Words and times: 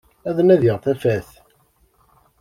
Ad 0.29 0.37
nadiγ 0.47 0.75
tafat. 0.83 1.29